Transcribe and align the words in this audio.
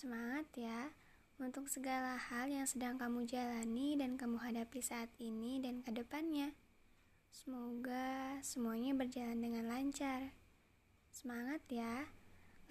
Semangat 0.00 0.48
ya 0.56 0.96
untuk 1.36 1.68
segala 1.68 2.16
hal 2.16 2.48
yang 2.48 2.64
sedang 2.64 2.96
kamu 2.96 3.28
jalani 3.28 4.00
dan 4.00 4.16
kamu 4.16 4.40
hadapi 4.40 4.80
saat 4.80 5.12
ini 5.20 5.60
dan 5.60 5.84
ke 5.84 5.92
depannya. 5.92 6.56
Semoga 7.28 8.40
semuanya 8.40 8.96
berjalan 8.96 9.44
dengan 9.44 9.68
lancar. 9.68 10.32
Semangat 11.12 11.60
ya, 11.68 12.08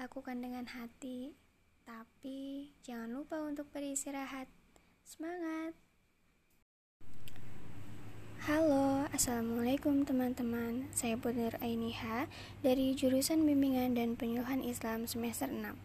lakukan 0.02 0.42
dengan 0.42 0.65
hati, 0.73 1.37
tapi 1.85 2.73
jangan 2.81 3.13
lupa 3.13 3.37
untuk 3.46 3.69
beristirahat. 3.69 4.49
Semangat! 5.05 5.77
Halo, 8.49 9.05
Assalamualaikum 9.13 10.01
teman-teman 10.01 10.89
Saya 10.97 11.13
Putri 11.13 11.53
Ainiha 11.61 12.25
dari 12.65 12.97
jurusan 12.97 13.46
Bimbingan 13.46 13.93
dan 13.93 14.17
Penyuluhan 14.17 14.65
Islam 14.65 15.05
semester 15.05 15.46
6 15.46 15.77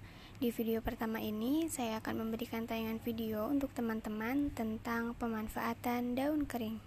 di 0.42 0.50
video 0.50 0.82
pertama 0.82 1.22
ini, 1.22 1.70
saya 1.70 2.02
akan 2.02 2.26
memberikan 2.26 2.66
tayangan 2.66 2.98
video 2.98 3.46
untuk 3.46 3.70
teman-teman 3.70 4.50
tentang 4.50 5.14
pemanfaatan 5.14 6.18
daun 6.18 6.42
kering. 6.42 6.82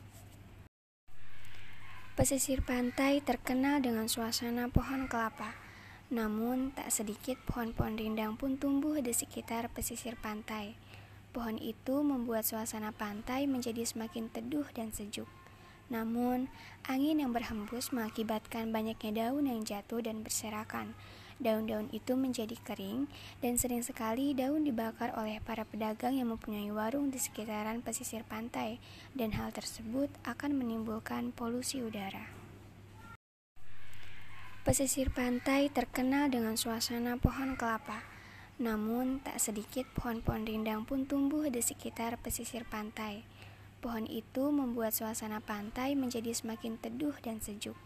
Pesisir 2.19 2.65
pantai 2.65 3.23
terkenal 3.23 3.79
dengan 3.79 4.11
suasana 4.11 4.67
pohon 4.67 5.07
kelapa. 5.07 5.55
Namun, 6.11 6.75
tak 6.75 6.91
sedikit 6.91 7.39
pohon-pohon 7.47 7.95
rindang 7.95 8.35
pun 8.35 8.59
tumbuh 8.59 8.99
di 8.99 9.15
sekitar 9.15 9.71
pesisir 9.71 10.19
pantai. 10.19 10.75
Pohon 11.31 11.55
itu 11.61 12.03
membuat 12.03 12.43
suasana 12.43 12.91
pantai 12.91 13.45
menjadi 13.45 13.85
semakin 13.85 14.27
teduh 14.27 14.67
dan 14.75 14.91
sejuk. 14.91 15.29
Namun, 15.87 16.51
angin 16.83 17.23
yang 17.23 17.31
berhembus 17.31 17.95
mengakibatkan 17.95 18.75
banyaknya 18.75 19.31
daun 19.31 19.47
yang 19.47 19.63
jatuh 19.63 20.03
dan 20.03 20.19
berserakan, 20.19 20.97
Daun-daun 21.37 21.93
itu 21.93 22.17
menjadi 22.17 22.57
kering 22.65 23.05
dan 23.45 23.61
sering 23.61 23.85
sekali 23.85 24.33
daun 24.33 24.65
dibakar 24.65 25.13
oleh 25.13 25.37
para 25.37 25.61
pedagang 25.69 26.17
yang 26.17 26.33
mempunyai 26.33 26.73
warung 26.73 27.13
di 27.13 27.21
sekitaran 27.21 27.85
pesisir 27.85 28.25
pantai 28.25 28.81
dan 29.13 29.37
hal 29.37 29.53
tersebut 29.53 30.09
akan 30.25 30.57
menimbulkan 30.57 31.29
polusi 31.29 31.85
udara. 31.85 32.33
Pesisir 34.67 35.13
pantai 35.13 35.71
terkenal 35.71 36.27
dengan 36.27 36.59
suasana 36.59 37.15
pohon 37.15 37.55
kelapa. 37.55 38.03
Namun, 38.59 39.23
tak 39.23 39.39
sedikit 39.39 39.87
pohon-pohon 39.95 40.43
rindang 40.43 40.83
pun 40.83 41.07
tumbuh 41.07 41.47
di 41.47 41.63
sekitar 41.63 42.19
pesisir 42.19 42.67
pantai. 42.67 43.23
Pohon 43.79 44.03
itu 44.03 44.51
membuat 44.51 44.91
suasana 44.91 45.39
pantai 45.39 45.95
menjadi 45.95 46.35
semakin 46.35 46.75
teduh 46.83 47.15
dan 47.23 47.39
sejuk. 47.39 47.79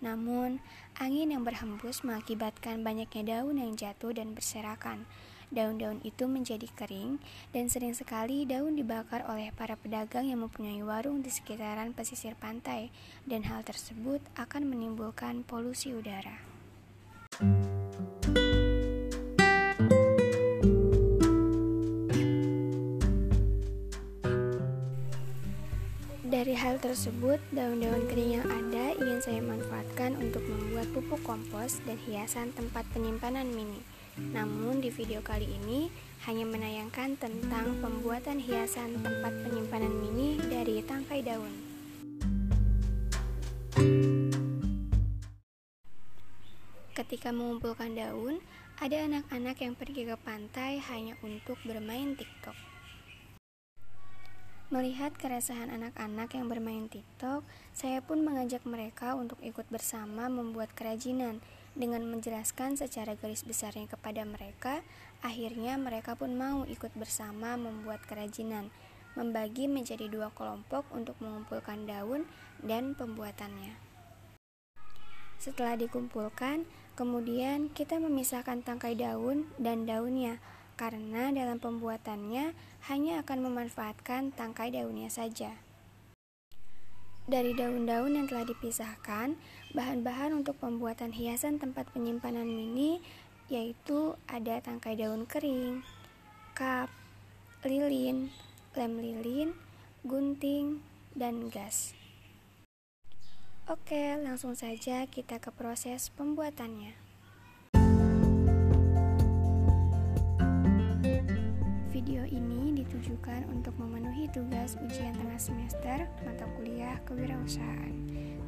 Namun, 0.00 0.64
angin 0.96 1.32
yang 1.32 1.44
berhembus 1.44 2.04
mengakibatkan 2.04 2.80
banyaknya 2.80 3.38
daun 3.38 3.60
yang 3.60 3.76
jatuh 3.76 4.12
dan 4.16 4.32
berserakan. 4.32 5.04
Daun-daun 5.50 5.98
itu 6.06 6.30
menjadi 6.30 6.70
kering 6.78 7.18
dan 7.50 7.66
sering 7.66 7.90
sekali 7.90 8.46
daun 8.46 8.78
dibakar 8.78 9.26
oleh 9.26 9.50
para 9.50 9.74
pedagang 9.74 10.30
yang 10.30 10.46
mempunyai 10.46 10.78
warung 10.86 11.26
di 11.26 11.30
sekitaran 11.30 11.90
pesisir 11.90 12.38
pantai 12.38 12.94
dan 13.26 13.42
hal 13.50 13.66
tersebut 13.66 14.22
akan 14.38 14.62
menimbulkan 14.70 15.42
polusi 15.42 15.90
udara. 15.90 16.38
Tersebut, 26.90 27.38
daun-daun 27.54 28.02
kering 28.10 28.42
yang 28.42 28.48
ada 28.50 28.90
ingin 28.98 29.22
saya 29.22 29.38
manfaatkan 29.38 30.18
untuk 30.18 30.42
membuat 30.42 30.90
pupuk 30.90 31.22
kompos 31.22 31.78
dan 31.86 31.94
hiasan 32.02 32.50
tempat 32.50 32.82
penyimpanan 32.90 33.46
mini. 33.46 33.78
Namun 34.18 34.82
di 34.82 34.90
video 34.90 35.22
kali 35.22 35.46
ini 35.46 35.86
hanya 36.26 36.42
menayangkan 36.50 37.14
tentang 37.14 37.78
pembuatan 37.78 38.42
hiasan 38.42 38.98
tempat 39.06 39.30
penyimpanan 39.46 39.94
mini 40.02 40.42
dari 40.50 40.82
tangkai 40.82 41.22
daun. 41.22 41.54
Ketika 46.98 47.30
mengumpulkan 47.30 47.94
daun, 47.94 48.42
ada 48.82 48.98
anak-anak 49.06 49.62
yang 49.62 49.78
pergi 49.78 50.10
ke 50.10 50.18
pantai 50.18 50.82
hanya 50.90 51.14
untuk 51.22 51.54
bermain 51.62 52.18
TikTok. 52.18 52.69
Melihat 54.70 55.10
keresahan 55.18 55.66
anak-anak 55.66 56.30
yang 56.30 56.46
bermain 56.46 56.86
TikTok, 56.86 57.42
saya 57.74 57.98
pun 58.06 58.22
mengajak 58.22 58.62
mereka 58.62 59.18
untuk 59.18 59.34
ikut 59.42 59.66
bersama 59.66 60.30
membuat 60.30 60.70
kerajinan. 60.78 61.42
Dengan 61.74 62.06
menjelaskan 62.06 62.78
secara 62.78 63.18
garis 63.18 63.42
besarnya 63.42 63.90
kepada 63.90 64.22
mereka, 64.22 64.86
akhirnya 65.26 65.74
mereka 65.74 66.14
pun 66.14 66.38
mau 66.38 66.62
ikut 66.70 66.94
bersama 66.94 67.58
membuat 67.58 68.06
kerajinan, 68.06 68.70
membagi 69.18 69.66
menjadi 69.66 70.06
dua 70.06 70.30
kelompok 70.38 70.86
untuk 70.94 71.18
mengumpulkan 71.18 71.90
daun 71.90 72.30
dan 72.62 72.94
pembuatannya. 72.94 73.74
Setelah 75.42 75.74
dikumpulkan, 75.82 76.62
kemudian 76.94 77.74
kita 77.74 77.98
memisahkan 77.98 78.62
tangkai 78.62 78.94
daun 78.94 79.50
dan 79.58 79.82
daunnya 79.82 80.38
karena 80.80 81.28
dalam 81.28 81.60
pembuatannya 81.60 82.56
hanya 82.88 83.20
akan 83.20 83.38
memanfaatkan 83.44 84.32
tangkai 84.32 84.72
daunnya 84.72 85.12
saja. 85.12 85.60
Dari 87.28 87.52
daun-daun 87.52 88.16
yang 88.16 88.24
telah 88.24 88.48
dipisahkan, 88.48 89.36
bahan-bahan 89.76 90.32
untuk 90.32 90.56
pembuatan 90.56 91.12
hiasan 91.12 91.60
tempat 91.60 91.92
penyimpanan 91.92 92.48
mini 92.48 93.04
yaitu 93.52 94.16
ada 94.24 94.62
tangkai 94.64 94.96
daun 94.96 95.28
kering, 95.28 95.84
kap, 96.56 96.88
lilin, 97.60 98.32
lem 98.72 98.92
lilin, 98.96 99.52
gunting, 100.00 100.80
dan 101.12 101.52
gas. 101.52 101.92
Oke, 103.68 104.16
langsung 104.16 104.56
saja 104.56 105.04
kita 105.06 105.42
ke 105.42 105.52
proses 105.52 106.08
pembuatannya. 106.14 107.09
Video 112.20 112.36
ini 112.36 112.84
ditujukan 112.84 113.48
untuk 113.48 113.72
memenuhi 113.80 114.28
tugas 114.28 114.76
ujian 114.76 115.16
tengah 115.16 115.40
semester 115.40 116.04
mata 116.20 116.44
kuliah 116.52 117.00
kewirausahaan. 117.08 117.96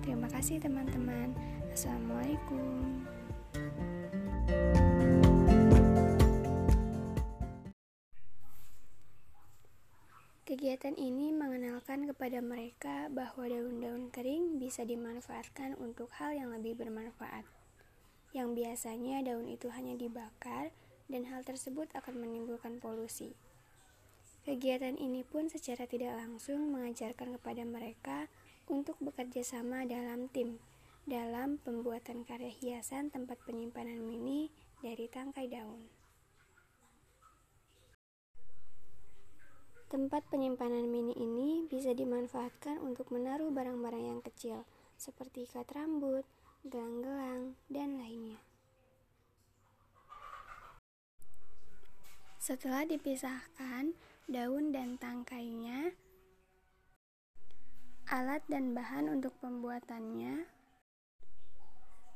Terima 0.04 0.28
kasih 0.28 0.60
teman-teman. 0.60 1.32
Assalamualaikum. 1.72 3.00
Kegiatan 10.44 10.92
ini 11.00 11.32
mengenalkan 11.32 12.04
kepada 12.12 12.44
mereka 12.44 13.08
bahwa 13.08 13.48
daun-daun 13.48 14.12
kering 14.12 14.60
bisa 14.60 14.84
dimanfaatkan 14.84 15.80
untuk 15.80 16.12
hal 16.20 16.36
yang 16.36 16.52
lebih 16.52 16.76
bermanfaat. 16.76 17.48
Yang 18.36 18.52
biasanya 18.52 19.24
daun 19.24 19.48
itu 19.48 19.72
hanya 19.72 19.96
dibakar, 19.96 20.76
dan 21.08 21.24
hal 21.32 21.40
tersebut 21.40 21.88
akan 21.96 22.20
menimbulkan 22.20 22.76
polusi. 22.76 23.32
Kegiatan 24.42 24.98
ini 24.98 25.22
pun 25.22 25.46
secara 25.46 25.86
tidak 25.86 26.18
langsung 26.18 26.74
mengajarkan 26.74 27.38
kepada 27.38 27.62
mereka 27.62 28.26
untuk 28.66 28.98
bekerja 28.98 29.46
sama 29.46 29.86
dalam 29.86 30.26
tim 30.30 30.58
dalam 31.02 31.58
pembuatan 31.58 32.22
karya 32.22 32.50
hiasan 32.50 33.10
tempat 33.10 33.34
penyimpanan 33.42 33.98
mini 33.98 34.54
dari 34.82 35.10
tangkai 35.10 35.50
daun. 35.50 35.90
Tempat 39.90 40.24
penyimpanan 40.32 40.88
mini 40.88 41.12
ini 41.18 41.68
bisa 41.68 41.92
dimanfaatkan 41.92 42.80
untuk 42.80 43.12
menaruh 43.12 43.52
barang-barang 43.52 44.04
yang 44.08 44.20
kecil, 44.24 44.64
seperti 44.96 45.44
ikat 45.44 45.68
rambut, 45.76 46.24
gelang-gelang, 46.64 47.60
dan 47.68 48.00
lainnya. 48.00 48.40
Setelah 52.40 52.88
dipisahkan 52.88 53.92
daun 54.30 54.70
dan 54.70 54.94
tangkainya, 55.02 55.90
alat 58.06 58.42
dan 58.46 58.70
bahan 58.70 59.10
untuk 59.10 59.34
pembuatannya, 59.42 60.46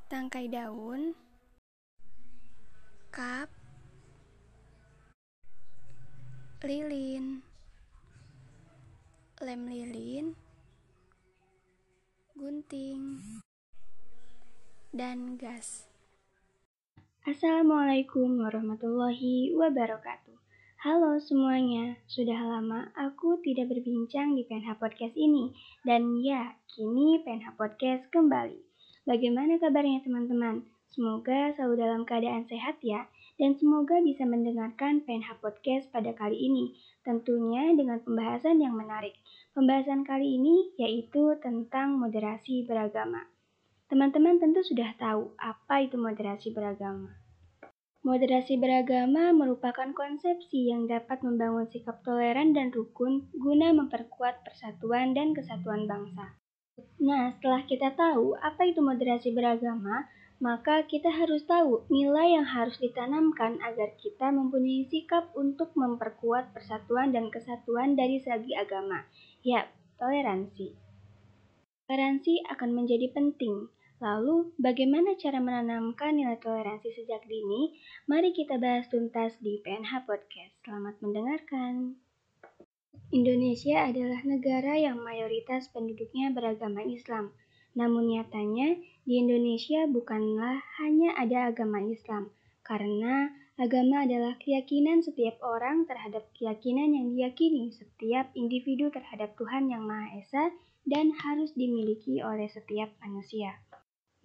tangkai 0.07 0.47
daun, 0.47 1.19
kap, 3.11 3.51
lilin, 6.63 7.43
lem 9.43 9.63
lilin, 9.67 10.27
gunting, 12.39 13.03
dan 14.95 15.35
gas. 15.35 15.91
Assalamualaikum 17.27 18.39
warahmatullahi 18.39 19.51
wabarakatuh. 19.59 20.26
Halo 20.87 21.19
semuanya, 21.19 21.99
sudah 22.07 22.47
lama 22.47 22.95
aku 22.95 23.43
tidak 23.43 23.75
berbincang 23.75 24.39
di 24.39 24.47
PNH 24.47 24.79
Podcast 24.79 25.19
ini. 25.19 25.51
Dan 25.83 26.23
ya, 26.23 26.55
kini 26.71 27.27
PNH 27.27 27.59
Podcast 27.59 28.07
kembali. 28.15 28.55
Bagaimana 29.03 29.59
kabarnya 29.59 30.07
teman-teman? 30.07 30.63
Semoga 30.95 31.51
selalu 31.59 31.75
dalam 31.83 32.07
keadaan 32.07 32.47
sehat 32.47 32.79
ya, 32.87 33.03
dan 33.35 33.59
semoga 33.59 33.99
bisa 33.99 34.31
mendengarkan 34.31 35.03
PNH 35.03 35.43
Podcast 35.43 35.91
pada 35.91 36.15
kali 36.15 36.39
ini, 36.39 36.79
tentunya 37.03 37.75
dengan 37.75 37.99
pembahasan 38.07 38.63
yang 38.63 38.79
menarik. 38.79 39.19
Pembahasan 39.59 40.07
kali 40.07 40.39
ini 40.39 40.71
yaitu 40.79 41.35
tentang 41.43 41.99
moderasi 41.99 42.63
beragama. 42.63 43.27
Teman-teman 43.91 44.39
tentu 44.39 44.63
sudah 44.63 44.95
tahu 45.03 45.35
apa 45.35 45.83
itu 45.83 45.99
moderasi 45.99 46.55
beragama. 46.55 47.26
Moderasi 48.07 48.55
beragama 48.55 49.35
merupakan 49.35 49.91
konsepsi 49.91 50.71
yang 50.71 50.87
dapat 50.87 51.27
membangun 51.27 51.67
sikap 51.67 52.07
toleran 52.07 52.55
dan 52.55 52.71
rukun 52.71 53.27
guna 53.35 53.75
memperkuat 53.75 54.47
persatuan 54.47 55.11
dan 55.11 55.35
kesatuan 55.35 55.91
bangsa. 55.91 56.39
Nah, 57.03 57.35
setelah 57.35 57.67
kita 57.67 57.99
tahu 57.99 58.39
apa 58.39 58.63
itu 58.71 58.79
moderasi 58.79 59.35
beragama, 59.35 60.07
maka 60.39 60.87
kita 60.87 61.11
harus 61.11 61.43
tahu 61.51 61.83
nilai 61.91 62.39
yang 62.39 62.47
harus 62.47 62.79
ditanamkan 62.79 63.59
agar 63.59 63.99
kita 63.99 64.31
mempunyai 64.31 64.87
sikap 64.87 65.35
untuk 65.35 65.75
memperkuat 65.75 66.55
persatuan 66.55 67.11
dan 67.11 67.27
kesatuan 67.35 67.99
dari 67.99 68.23
segi 68.23 68.55
agama. 68.55 69.03
Ya, 69.43 69.67
toleransi. 69.99 70.79
Toleransi 71.91 72.47
akan 72.55 72.71
menjadi 72.71 73.11
penting. 73.11 73.67
Lalu, 73.97 74.53
bagaimana 74.61 75.17
cara 75.17 75.41
menanamkan 75.41 76.21
nilai 76.21 76.37
toleransi 76.37 76.93
sejak 77.01 77.25
dini? 77.25 77.73
Mari 78.05 78.37
kita 78.37 78.61
bahas 78.61 78.85
tuntas 78.93 79.33
di 79.41 79.57
PNH 79.65 80.05
Podcast. 80.05 80.53
Selamat 80.61 81.01
mendengarkan. 81.01 81.97
Indonesia 83.09 83.89
adalah 83.89 84.21
negara 84.29 84.77
yang 84.77 85.01
mayoritas 85.01 85.73
penduduknya 85.73 86.29
beragama 86.29 86.85
Islam. 86.85 87.33
Namun 87.73 88.13
nyatanya, 88.13 88.77
di 89.09 89.17
Indonesia 89.17 89.89
bukanlah 89.89 90.61
hanya 90.77 91.17
ada 91.17 91.49
agama 91.49 91.81
Islam, 91.81 92.29
karena 92.69 93.33
agama 93.57 94.05
adalah 94.05 94.37
keyakinan 94.37 95.01
setiap 95.01 95.41
orang 95.41 95.89
terhadap 95.89 96.29
keyakinan 96.37 96.93
yang 96.93 97.17
diyakini 97.17 97.73
setiap 97.73 98.29
individu 98.37 98.93
terhadap 98.93 99.33
Tuhan 99.41 99.73
Yang 99.73 99.85
Maha 99.89 100.09
Esa 100.21 100.45
dan 100.85 101.17
harus 101.17 101.57
dimiliki 101.57 102.21
oleh 102.21 102.53
setiap 102.53 102.93
manusia. 103.01 103.57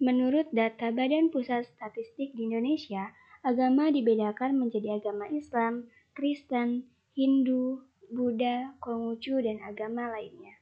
Menurut 0.02 0.50
data 0.50 0.90
Badan 0.90 1.30
Pusat 1.30 1.62
Statistik 1.78 2.34
di 2.34 2.50
Indonesia, 2.50 3.14
agama 3.46 3.86
dibedakan 3.86 4.58
menjadi 4.58 4.98
agama 4.98 5.30
Islam, 5.30 5.86
Kristen, 6.10 6.90
Hindu, 7.14 7.86
Buddha, 8.10 8.74
Konghucu, 8.82 9.38
dan 9.38 9.62
agama 9.62 10.10
lainnya. 10.10 10.58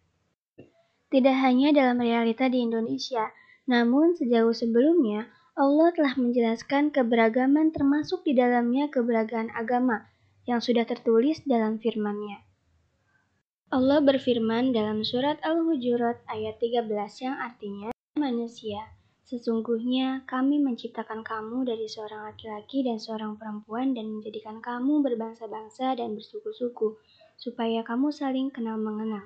Tidak 1.09 1.37
hanya 1.41 1.73
dalam 1.73 2.05
realita 2.05 2.53
di 2.53 2.69
Indonesia, 2.69 3.33
namun 3.65 4.13
sejauh 4.13 4.53
sebelumnya, 4.53 5.33
Allah 5.57 5.89
telah 5.97 6.21
menjelaskan 6.21 6.93
keberagaman 6.93 7.73
termasuk 7.73 8.21
di 8.29 8.37
dalamnya 8.37 8.93
keberagaman 8.93 9.49
agama 9.57 10.05
yang 10.45 10.61
sudah 10.61 10.85
tertulis 10.85 11.41
dalam 11.49 11.81
firman-Nya. 11.81 12.45
Allah 13.73 14.05
berfirman 14.05 14.77
dalam 14.77 15.01
surat 15.01 15.41
Al-Hujurat 15.41 16.21
ayat 16.29 16.61
13 16.61 16.93
yang 17.25 17.41
artinya, 17.41 17.89
Manusia, 18.21 19.00
sesungguhnya 19.31 20.27
kami 20.27 20.59
menciptakan 20.59 21.23
kamu 21.23 21.63
dari 21.63 21.87
seorang 21.87 22.35
laki-laki 22.35 22.83
dan 22.83 22.99
seorang 22.99 23.39
perempuan 23.39 23.95
dan 23.95 24.11
menjadikan 24.11 24.59
kamu 24.59 25.07
berbangsa-bangsa 25.07 25.95
dan 25.95 26.19
bersuku-suku, 26.19 26.99
supaya 27.39 27.87
kamu 27.87 28.11
saling 28.11 28.51
kenal 28.51 28.75
mengenal. 28.75 29.23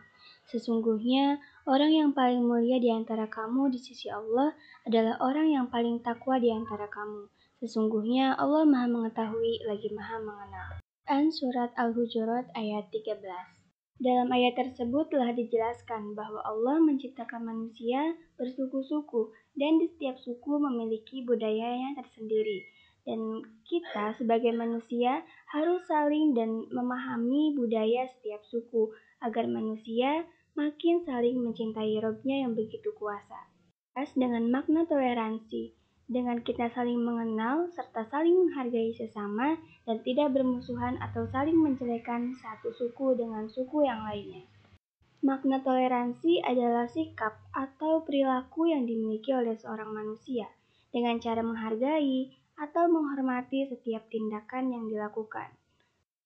Sesungguhnya 0.52 1.40
orang 1.64 1.96
yang 1.96 2.10
paling 2.12 2.44
mulia 2.44 2.76
di 2.76 2.92
antara 2.92 3.24
kamu 3.32 3.72
di 3.72 3.80
sisi 3.80 4.12
Allah 4.12 4.52
adalah 4.84 5.16
orang 5.24 5.48
yang 5.48 5.66
paling 5.72 6.04
takwa 6.04 6.36
di 6.36 6.52
antara 6.52 6.84
kamu. 6.92 7.32
Sesungguhnya 7.64 8.36
Allah 8.36 8.68
Maha 8.68 8.84
Mengetahui 8.92 9.64
lagi 9.64 9.88
Maha 9.96 10.20
Mengenal. 10.20 10.84
An 11.08 11.32
Surat 11.32 11.72
Al-Hujurat 11.80 12.52
ayat 12.52 12.92
13. 12.92 13.24
Dalam 14.04 14.28
ayat 14.28 14.58
tersebut 14.58 15.08
telah 15.08 15.32
dijelaskan 15.32 16.12
bahwa 16.12 16.44
Allah 16.44 16.76
menciptakan 16.82 17.46
manusia 17.46 18.18
bersuku-suku 18.36 19.32
dan 19.54 19.78
di 19.78 19.86
setiap 19.94 20.18
suku 20.22 20.58
memiliki 20.58 21.22
budayanya 21.22 21.98
tersendiri. 22.02 22.66
Dan 23.04 23.44
kita 23.68 24.16
sebagai 24.16 24.50
manusia 24.56 25.22
harus 25.52 25.84
saling 25.84 26.32
dan 26.32 26.64
memahami 26.72 27.52
budaya 27.52 28.08
setiap 28.16 28.40
suku 28.48 28.90
agar 29.20 29.44
manusia 29.44 30.24
makin 30.56 31.04
saling 31.04 31.36
mencintai 31.42 32.00
robnya 32.00 32.46
yang 32.46 32.56
begitu 32.56 32.94
kuasa. 32.96 33.50
As 33.94 34.10
dengan 34.16 34.48
makna 34.50 34.88
toleransi, 34.88 35.76
dengan 36.04 36.44
kita 36.44 36.68
saling 36.72 37.00
mengenal 37.00 37.72
serta 37.72 38.04
saling 38.12 38.36
menghargai 38.36 38.92
sesama 38.92 39.56
dan 39.88 40.00
tidak 40.04 40.36
bermusuhan 40.36 41.00
atau 41.00 41.24
saling 41.32 41.56
menjelekan 41.56 42.36
satu 42.40 42.72
suku 42.76 43.16
dengan 43.16 43.48
suku 43.48 43.88
yang 43.88 44.04
lainnya. 44.04 44.44
Makna 45.24 45.64
toleransi 45.64 46.44
adalah 46.44 46.84
sikap 46.84 47.48
atau 47.56 48.04
perilaku 48.04 48.68
yang 48.68 48.84
dimiliki 48.84 49.32
oleh 49.32 49.56
seorang 49.56 49.88
manusia 49.88 50.44
dengan 50.92 51.16
cara 51.16 51.40
menghargai 51.40 52.28
atau 52.60 52.92
menghormati 52.92 53.64
setiap 53.64 54.04
tindakan 54.12 54.76
yang 54.76 54.84
dilakukan. 54.84 55.48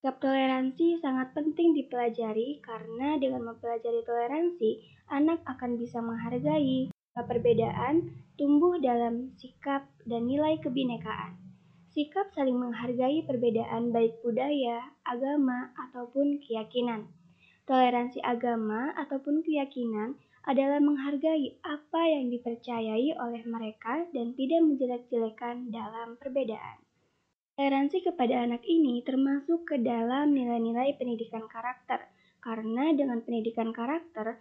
Sikap 0.03 0.19
toleransi 0.19 0.99
sangat 0.99 1.31
penting 1.31 1.79
dipelajari 1.79 2.59
karena 2.59 3.15
dengan 3.23 3.55
mempelajari 3.55 4.03
toleransi, 4.03 4.83
anak 5.15 5.47
akan 5.47 5.79
bisa 5.79 6.03
menghargai 6.03 6.91
perbedaan, 7.15 8.19
tumbuh 8.35 8.83
dalam 8.83 9.31
sikap 9.39 9.87
dan 10.11 10.27
nilai 10.27 10.59
kebinekaan. 10.59 11.39
Sikap 11.95 12.35
saling 12.35 12.59
menghargai 12.59 13.23
perbedaan 13.23 13.95
baik 13.95 14.19
budaya, 14.27 14.91
agama, 15.07 15.71
ataupun 15.87 16.43
keyakinan. 16.43 17.07
Toleransi 17.69 18.25
agama 18.25 18.97
ataupun 18.97 19.45
keyakinan 19.45 20.17
adalah 20.49 20.81
menghargai 20.81 21.61
apa 21.61 22.01
yang 22.09 22.33
dipercayai 22.33 23.13
oleh 23.21 23.45
mereka 23.45 24.09
dan 24.17 24.33
tidak 24.33 24.65
menjelek-jelekan 24.65 25.69
dalam 25.69 26.17
perbedaan. 26.17 26.81
Toleransi 27.61 28.09
kepada 28.09 28.49
anak 28.49 28.65
ini 28.65 29.05
termasuk 29.05 29.69
ke 29.69 29.77
dalam 29.85 30.33
nilai-nilai 30.33 30.97
pendidikan 30.97 31.45
karakter, 31.45 32.09
karena 32.41 32.89
dengan 32.97 33.21
pendidikan 33.21 33.77
karakter, 33.77 34.41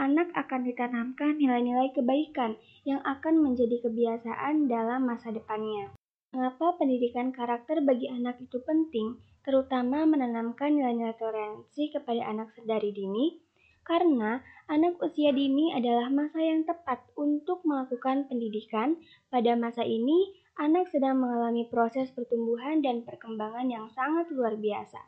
anak 0.00 0.32
akan 0.32 0.64
ditanamkan 0.64 1.36
nilai-nilai 1.36 1.92
kebaikan 1.92 2.56
yang 2.88 3.04
akan 3.04 3.36
menjadi 3.36 3.84
kebiasaan 3.84 4.64
dalam 4.64 5.04
masa 5.04 5.28
depannya. 5.28 5.92
Mengapa 6.32 6.80
pendidikan 6.80 7.36
karakter 7.36 7.84
bagi 7.84 8.08
anak 8.08 8.40
itu 8.40 8.62
penting, 8.64 9.20
terutama 9.50 10.06
menanamkan 10.06 10.78
nilai-nilai 10.78 11.18
toleransi 11.18 11.90
kepada 11.90 12.22
anak 12.22 12.54
sedari 12.54 12.94
dini? 12.94 13.42
Karena 13.82 14.38
anak 14.70 15.02
usia 15.02 15.34
dini 15.34 15.74
adalah 15.74 16.06
masa 16.06 16.38
yang 16.38 16.62
tepat 16.62 17.02
untuk 17.18 17.66
melakukan 17.66 18.30
pendidikan. 18.30 18.94
Pada 19.26 19.58
masa 19.58 19.82
ini, 19.82 20.38
anak 20.54 20.86
sedang 20.94 21.18
mengalami 21.18 21.66
proses 21.66 22.14
pertumbuhan 22.14 22.78
dan 22.78 23.02
perkembangan 23.02 23.66
yang 23.66 23.90
sangat 23.90 24.30
luar 24.30 24.54
biasa. 24.54 25.02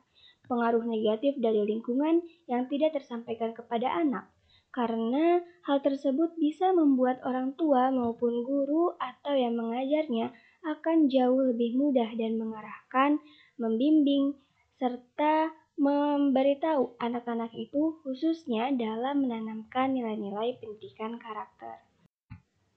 Pengaruh 0.50 0.82
negatif 0.90 1.38
dari 1.38 1.62
lingkungan 1.62 2.26
yang 2.50 2.66
tidak 2.66 2.99
tersampaikan 2.99 3.54
kepada 3.54 3.94
anak, 3.94 4.26
karena 4.75 5.38
hal 5.68 5.78
tersebut 5.87 6.34
bisa 6.34 6.75
membuat 6.75 7.22
orang 7.22 7.54
tua 7.54 7.94
maupun 7.94 8.42
guru 8.42 8.90
atau 8.99 9.38
yang 9.38 9.54
mengajarnya 9.54 10.34
akan 10.66 11.06
jauh 11.06 11.46
lebih 11.54 11.78
mudah 11.78 12.11
dan 12.18 12.42
mengarahkan, 12.42 13.22
membimbing, 13.62 14.35
serta 14.83 15.54
memberitahu 15.78 16.99
anak-anak 16.99 17.54
itu 17.54 18.02
khususnya 18.02 18.75
dalam 18.75 19.23
menanamkan 19.23 19.95
nilai-nilai 19.95 20.59
pendidikan 20.59 21.16
karakter. 21.23 21.87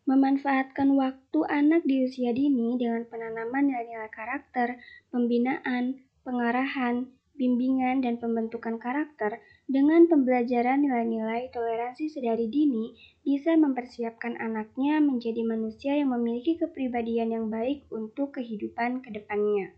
Memanfaatkan 0.06 0.94
waktu 0.94 1.40
anak 1.50 1.82
di 1.90 2.06
usia 2.06 2.30
dini 2.30 2.78
dengan 2.78 3.10
penanaman 3.10 3.74
nilai-nilai 3.74 4.14
karakter, 4.14 4.78
pembinaan, 5.10 5.98
pengarahan, 6.22 7.10
bimbingan, 7.36 8.06
dan 8.06 8.22
pembentukan 8.22 8.78
karakter 8.78 9.42
dengan 9.66 10.06
pembelajaran 10.06 10.86
nilai-nilai 10.86 11.50
toleransi 11.50 12.14
sedari 12.14 12.48
dini 12.48 12.94
bisa 13.26 13.58
mempersiapkan 13.58 14.38
anaknya 14.38 15.02
menjadi 15.02 15.42
manusia 15.42 15.98
yang 15.98 16.14
memiliki 16.14 16.56
kepribadian 16.62 17.34
yang 17.34 17.46
baik 17.50 17.90
untuk 17.90 18.38
kehidupan 18.38 19.02
ke 19.02 19.10
depannya. 19.10 19.74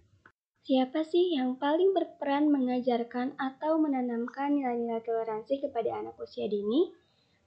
Siapa 0.67 0.99
sih 1.07 1.31
yang 1.31 1.55
paling 1.55 1.95
berperan 1.95 2.51
mengajarkan 2.51 3.39
atau 3.39 3.79
menanamkan 3.79 4.51
nilai-nilai 4.51 4.99
toleransi 4.99 5.63
kepada 5.63 5.95
anak 5.95 6.19
usia 6.19 6.43
dini? 6.51 6.91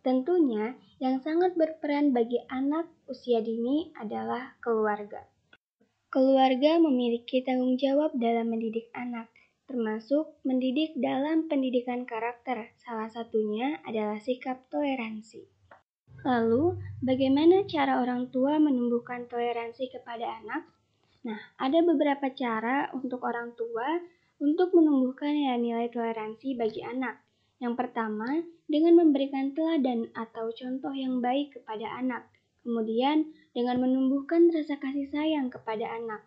Tentunya, 0.01 0.73
yang 1.05 1.21
sangat 1.21 1.53
berperan 1.53 2.17
bagi 2.17 2.41
anak 2.49 2.89
usia 3.13 3.45
dini 3.45 3.93
adalah 4.01 4.57
keluarga. 4.65 5.21
Keluarga 6.09 6.81
memiliki 6.81 7.45
tanggung 7.45 7.77
jawab 7.77 8.17
dalam 8.17 8.57
mendidik 8.57 8.89
anak, 8.97 9.29
termasuk 9.69 10.41
mendidik 10.41 10.97
dalam 10.97 11.45
pendidikan 11.45 12.09
karakter. 12.09 12.73
Salah 12.81 13.13
satunya 13.13 13.85
adalah 13.85 14.17
sikap 14.17 14.65
toleransi. 14.73 15.45
Lalu, 16.25 16.73
bagaimana 17.05 17.69
cara 17.69 18.01
orang 18.01 18.33
tua 18.33 18.57
menumbuhkan 18.57 19.29
toleransi 19.29 19.93
kepada 19.93 20.41
anak? 20.41 20.80
Nah, 21.21 21.41
ada 21.61 21.85
beberapa 21.85 22.33
cara 22.33 22.89
untuk 22.97 23.21
orang 23.25 23.53
tua 23.53 24.01
untuk 24.41 24.73
menumbuhkan 24.73 25.37
nilai-nilai 25.37 25.93
toleransi 25.93 26.57
bagi 26.57 26.81
anak. 26.81 27.21
Yang 27.61 27.75
pertama, 27.77 28.41
dengan 28.65 28.97
memberikan 28.97 29.53
teladan 29.53 30.09
atau 30.17 30.49
contoh 30.49 30.97
yang 30.97 31.21
baik 31.21 31.61
kepada 31.61 31.93
anak. 32.01 32.25
Kemudian, 32.65 33.29
dengan 33.53 33.85
menumbuhkan 33.85 34.49
rasa 34.49 34.81
kasih 34.81 35.13
sayang 35.13 35.53
kepada 35.53 35.93
anak. 35.93 36.25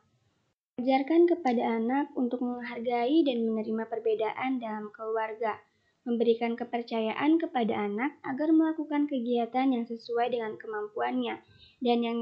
Ajarkan 0.77 1.25
kepada 1.25 1.77
anak 1.77 2.13
untuk 2.13 2.45
menghargai 2.45 3.25
dan 3.25 3.45
menerima 3.45 3.89
perbedaan 3.89 4.61
dalam 4.61 4.93
keluarga 4.93 5.57
memberikan 6.03 6.59
kepercayaan 6.59 7.39
kepada 7.39 7.79
anak 7.79 8.19
agar 8.27 8.51
melakukan 8.51 9.07
kegiatan 9.07 9.71
yang 9.71 9.85
sesuai 9.87 10.35
dengan 10.35 10.59
kemampuannya. 10.59 11.39
Dan 11.79 11.97
yang 12.03 12.19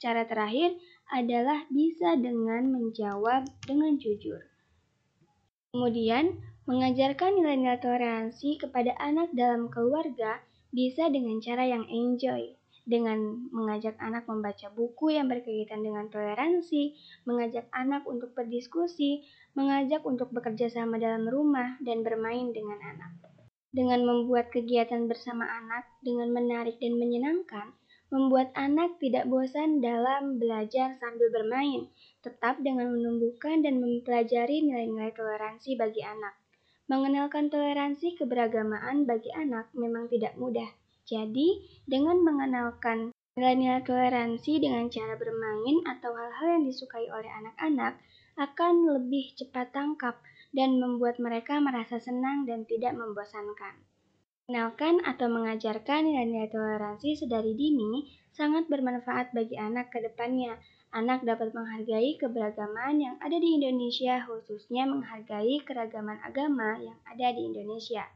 cara 0.00 0.24
terakhir 0.24 0.76
adalah 1.08 1.64
bisa 1.72 2.16
dengan 2.20 2.68
menjawab 2.68 3.48
dengan 3.64 3.96
jujur. 3.96 4.44
Kemudian, 5.72 6.40
mengajarkan 6.68 7.36
nilai-nilai 7.40 7.80
toleransi 7.80 8.60
kepada 8.60 8.92
anak 9.00 9.32
dalam 9.32 9.72
keluarga 9.72 10.40
bisa 10.68 11.08
dengan 11.08 11.40
cara 11.40 11.64
yang 11.64 11.88
enjoy, 11.88 12.52
dengan 12.84 13.48
mengajak 13.52 13.96
anak 14.00 14.28
membaca 14.28 14.68
buku 14.72 15.16
yang 15.16 15.28
berkaitan 15.32 15.80
dengan 15.80 16.12
toleransi, 16.12 16.96
mengajak 17.24 17.68
anak 17.72 18.04
untuk 18.04 18.36
berdiskusi, 18.36 19.24
mengajak 19.56 20.04
untuk 20.04 20.28
bekerja 20.32 20.68
sama 20.68 21.00
dalam 21.00 21.24
rumah, 21.28 21.80
dan 21.84 22.04
bermain 22.04 22.52
dengan 22.52 22.80
anak. 22.84 23.12
Dengan 23.72 24.04
membuat 24.08 24.48
kegiatan 24.48 25.08
bersama 25.08 25.44
anak 25.44 25.88
dengan 26.00 26.32
menarik 26.32 26.80
dan 26.80 26.96
menyenangkan, 26.96 27.76
membuat 28.08 28.48
anak 28.56 28.96
tidak 29.00 29.28
bosan 29.28 29.84
dalam 29.84 30.40
belajar 30.40 30.96
sambil 30.96 31.28
bermain, 31.28 31.88
tetap 32.24 32.56
dengan 32.64 32.92
menumbuhkan 32.92 33.60
dan 33.60 33.80
mempelajari 33.80 34.64
nilai-nilai 34.64 35.12
toleransi 35.12 35.76
bagi 35.76 36.00
anak. 36.00 36.36
Mengenalkan 36.88 37.52
toleransi 37.52 38.16
keberagamaan 38.16 39.04
bagi 39.04 39.28
anak 39.36 39.68
memang 39.76 40.08
tidak 40.08 40.32
mudah. 40.40 40.68
Jadi, 41.04 41.64
dengan 41.84 42.20
mengenalkan 42.20 43.12
nilai-nilai 43.36 43.84
toleransi 43.84 44.60
dengan 44.60 44.88
cara 44.88 45.16
bermain 45.16 45.76
atau 45.84 46.12
hal-hal 46.16 46.48
yang 46.60 46.64
disukai 46.68 47.08
oleh 47.12 47.28
anak-anak, 47.28 48.00
akan 48.38 48.74
lebih 48.88 49.36
cepat 49.36 49.72
tangkap 49.72 50.20
dan 50.52 50.80
membuat 50.80 51.20
mereka 51.20 51.60
merasa 51.60 52.00
senang 52.00 52.48
dan 52.48 52.64
tidak 52.64 52.96
membosankan. 52.96 53.87
Mengenalkan 54.48 55.04
atau 55.04 55.28
mengajarkan 55.28 56.08
nilai-nilai 56.08 56.48
toleransi 56.48 57.20
sedari 57.20 57.52
dini 57.52 58.08
sangat 58.32 58.64
bermanfaat 58.72 59.36
bagi 59.36 59.60
anak 59.60 59.92
ke 59.92 60.00
depannya. 60.00 60.56
Anak 60.88 61.20
dapat 61.20 61.52
menghargai 61.52 62.16
keberagaman 62.16 62.96
yang 62.96 63.20
ada 63.20 63.36
di 63.36 63.60
Indonesia, 63.60 64.24
khususnya 64.24 64.88
menghargai 64.88 65.60
keragaman 65.68 66.16
agama 66.24 66.80
yang 66.80 66.96
ada 67.04 67.28
di 67.36 67.44
Indonesia. 67.44 68.08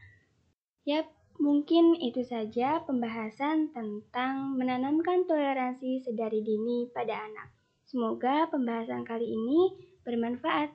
Yap, 0.88 1.12
mungkin 1.36 2.00
itu 2.00 2.24
saja 2.24 2.80
pembahasan 2.80 3.68
tentang 3.76 4.56
menanamkan 4.56 5.28
toleransi 5.28 6.00
sedari 6.00 6.40
dini 6.40 6.88
pada 6.96 7.28
anak. 7.28 7.52
Semoga 7.84 8.48
pembahasan 8.48 9.04
kali 9.04 9.28
ini 9.28 9.68
bermanfaat. 10.00 10.72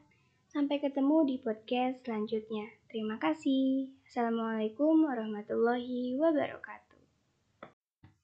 Sampai 0.53 0.77
ketemu 0.77 1.25
di 1.25 1.41
podcast 1.41 2.05
selanjutnya. 2.05 2.76
Terima 2.87 3.19
kasih. 3.19 3.91
Assalamualaikum 4.07 5.11
warahmatullahi 5.11 6.15
wabarakatuh. 6.15 6.95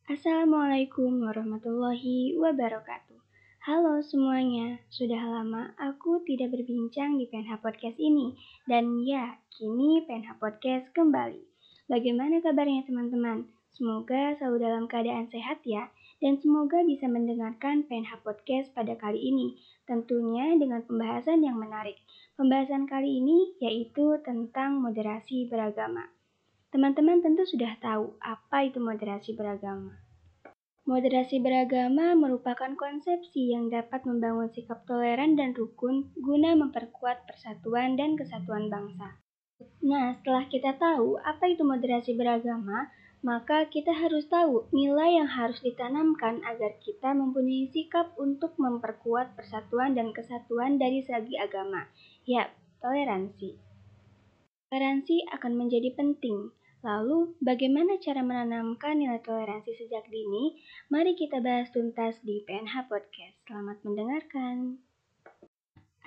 Assalamualaikum 0.08 1.20
warahmatullahi 1.20 2.40
wabarakatuh. 2.40 3.20
Halo 3.68 4.00
semuanya, 4.00 4.80
sudah 4.88 5.20
lama 5.20 5.76
aku 5.76 6.24
tidak 6.24 6.56
berbincang 6.56 7.20
di 7.20 7.28
PNH 7.28 7.60
Podcast 7.60 8.00
ini. 8.00 8.40
Dan 8.64 9.04
ya, 9.04 9.36
kini 9.52 10.08
PNH 10.08 10.40
Podcast 10.40 10.96
kembali. 10.96 11.44
Bagaimana 11.92 12.40
kabarnya 12.40 12.88
teman-teman? 12.88 13.52
Semoga 13.68 14.32
selalu 14.40 14.64
dalam 14.64 14.88
keadaan 14.88 15.28
sehat 15.28 15.60
ya 15.68 15.92
dan 16.24 16.40
semoga 16.40 16.80
bisa 16.88 17.12
mendengarkan 17.12 17.84
PNH 17.84 18.24
Podcast 18.24 18.72
pada 18.72 18.96
kali 18.96 19.20
ini, 19.20 19.60
tentunya 19.84 20.56
dengan 20.56 20.80
pembahasan 20.88 21.44
yang 21.44 21.60
menarik. 21.60 22.00
Pembahasan 22.34 22.90
kali 22.90 23.22
ini 23.22 23.54
yaitu 23.62 24.18
tentang 24.26 24.82
moderasi 24.82 25.46
beragama. 25.46 26.10
Teman-teman 26.74 27.22
tentu 27.22 27.46
sudah 27.46 27.78
tahu 27.78 28.18
apa 28.26 28.66
itu 28.66 28.82
moderasi 28.82 29.38
beragama. 29.38 30.02
Moderasi 30.90 31.38
beragama 31.38 32.18
merupakan 32.18 32.74
konsepsi 32.74 33.54
yang 33.54 33.70
dapat 33.70 34.02
membangun 34.10 34.50
sikap 34.50 34.82
toleran 34.90 35.38
dan 35.38 35.54
rukun 35.54 36.10
guna 36.18 36.58
memperkuat 36.58 37.30
persatuan 37.30 38.02
dan 38.02 38.18
kesatuan 38.18 38.66
bangsa. 38.66 39.22
Nah, 39.86 40.18
setelah 40.18 40.50
kita 40.50 40.74
tahu 40.82 41.22
apa 41.22 41.54
itu 41.54 41.62
moderasi 41.62 42.18
beragama, 42.18 42.90
maka 43.24 43.72
kita 43.72 43.96
harus 43.96 44.28
tahu 44.28 44.68
nilai 44.76 45.16
yang 45.16 45.30
harus 45.32 45.64
ditanamkan 45.64 46.44
agar 46.44 46.76
kita 46.84 47.16
mempunyai 47.16 47.72
sikap 47.72 48.12
untuk 48.20 48.58
memperkuat 48.60 49.38
persatuan 49.40 49.96
dan 49.96 50.12
kesatuan 50.12 50.76
dari 50.76 51.00
segi 51.00 51.40
agama. 51.40 51.88
Ya, 52.24 52.48
toleransi. 52.80 53.60
Toleransi 54.72 55.28
akan 55.28 55.60
menjadi 55.60 55.92
penting. 55.92 56.56
Lalu, 56.80 57.36
bagaimana 57.44 58.00
cara 58.00 58.24
menanamkan 58.24 58.96
nilai 58.96 59.20
toleransi 59.20 59.76
sejak 59.76 60.08
dini? 60.08 60.56
Mari 60.88 61.20
kita 61.20 61.44
bahas 61.44 61.68
tuntas 61.76 62.16
di 62.24 62.40
PNH 62.48 62.88
Podcast. 62.88 63.36
Selamat 63.44 63.76
mendengarkan. 63.84 64.80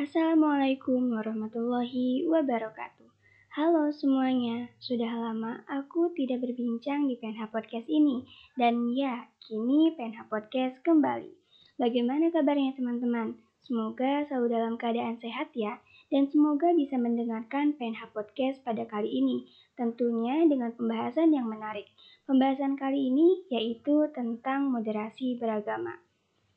Assalamualaikum 0.01 1.05
warahmatullahi 1.13 2.25
wabarakatuh. 2.33 3.13
Halo 3.53 3.93
semuanya, 3.93 4.73
sudah 4.81 5.13
lama 5.13 5.69
aku 5.69 6.17
tidak 6.17 6.41
berbincang 6.49 7.13
di 7.13 7.21
PNH 7.21 7.53
Podcast 7.53 7.93
ini. 7.93 8.25
Dan 8.57 8.89
ya, 8.97 9.29
kini 9.45 9.93
PNH 9.93 10.33
Podcast 10.33 10.81
kembali. 10.81 11.29
Bagaimana 11.77 12.33
kabarnya 12.33 12.73
teman-teman? 12.73 13.37
Semoga 13.61 14.25
selalu 14.31 14.47
dalam 14.49 14.75
keadaan 14.81 15.21
sehat 15.21 15.53
ya. 15.53 15.77
Dan 16.07 16.31
semoga 16.31 16.71
bisa 16.71 16.95
mendengarkan 16.95 17.75
PNH 17.75 18.15
Podcast 18.15 18.63
pada 18.63 18.87
kali 18.87 19.11
ini. 19.11 19.51
Tentunya 19.75 20.47
dengan 20.47 20.71
pembahasan 20.73 21.35
yang 21.35 21.51
menarik. 21.51 21.91
Pembahasan 22.31 22.79
kali 22.79 23.11
ini 23.11 23.43
yaitu 23.51 24.07
tentang 24.15 24.71
moderasi 24.71 25.39
beragama. 25.39 25.99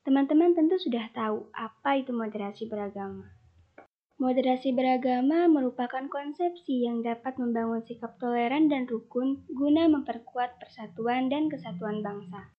Teman-teman 0.06 0.54
tentu 0.54 0.78
sudah 0.78 1.10
tahu 1.14 1.50
apa 1.54 2.02
itu 2.02 2.14
moderasi 2.14 2.70
beragama. 2.70 3.30
Moderasi 4.20 4.76
beragama 4.76 5.48
merupakan 5.48 6.04
konsepsi 6.12 6.84
yang 6.84 7.00
dapat 7.00 7.40
membangun 7.40 7.80
sikap 7.88 8.20
toleran 8.20 8.68
dan 8.68 8.84
rukun 8.84 9.48
guna 9.48 9.88
memperkuat 9.88 10.60
persatuan 10.60 11.32
dan 11.32 11.48
kesatuan 11.48 12.04
bangsa. 12.04 12.52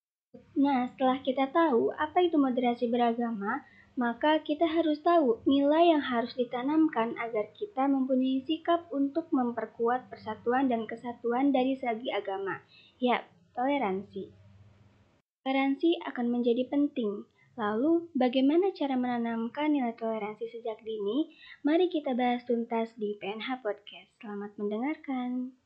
Nah, 0.57 0.89
setelah 0.89 1.21
kita 1.21 1.53
tahu 1.53 1.93
apa 1.93 2.25
itu 2.25 2.41
moderasi 2.41 2.89
beragama, 2.89 3.61
maka 4.01 4.41
kita 4.41 4.65
harus 4.65 5.05
tahu 5.05 5.45
nilai 5.45 5.93
yang 5.93 6.01
harus 6.01 6.33
ditanamkan 6.33 7.21
agar 7.21 7.53
kita 7.53 7.85
mempunyai 7.85 8.41
sikap 8.49 8.89
untuk 8.89 9.29
memperkuat 9.29 10.09
persatuan 10.09 10.73
dan 10.73 10.89
kesatuan 10.89 11.53
dari 11.53 11.77
segi 11.77 12.09
agama. 12.09 12.65
Ya, 12.97 13.29
toleransi. 13.53 14.33
Toleransi 15.45 16.01
akan 16.09 16.27
menjadi 16.33 16.65
penting 16.73 17.29
Lalu, 17.61 18.09
bagaimana 18.17 18.73
cara 18.73 18.97
menanamkan 18.97 19.77
nilai 19.77 19.93
toleransi 19.93 20.49
sejak 20.49 20.81
dini? 20.81 21.29
Mari 21.61 21.93
kita 21.93 22.17
bahas 22.17 22.41
tuntas 22.49 22.89
di 22.97 23.21
PNH 23.21 23.61
Podcast. 23.61 24.09
Selamat 24.17 24.57
mendengarkan. 24.57 25.60